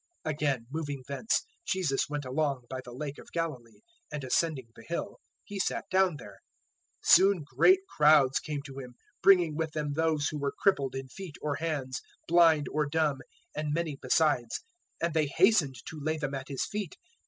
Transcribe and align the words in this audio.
015:029 0.25 0.33
Again, 0.33 0.65
moving 0.71 1.03
thence, 1.07 1.43
Jesus 1.67 2.09
went 2.09 2.25
along 2.25 2.63
by 2.67 2.79
the 2.83 2.91
Lake 2.91 3.19
of 3.19 3.31
Galilee; 3.31 3.81
and 4.11 4.23
ascending 4.23 4.69
the 4.75 4.83
hill, 4.87 5.19
He 5.43 5.59
sat 5.59 5.85
down 5.91 6.15
there. 6.17 6.39
015:030 7.05 7.11
Soon 7.13 7.43
great 7.55 7.79
crowds 7.87 8.39
came 8.39 8.63
to 8.63 8.79
Him, 8.79 8.95
bringing 9.21 9.55
with 9.55 9.73
them 9.73 9.93
those 9.93 10.29
who 10.29 10.39
were 10.39 10.55
crippled 10.57 10.95
in 10.95 11.07
feet 11.09 11.35
or 11.39 11.57
hands, 11.57 12.01
blind 12.27 12.67
or 12.71 12.87
dumb, 12.87 13.21
and 13.55 13.75
many 13.75 13.95
besides, 13.95 14.61
and 14.99 15.13
they 15.13 15.27
hastened 15.27 15.75
to 15.85 15.99
lay 16.01 16.17
them 16.17 16.33
at 16.33 16.47
His 16.47 16.65
feet. 16.65 16.95